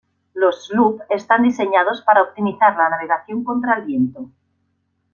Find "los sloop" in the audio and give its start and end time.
0.33-1.01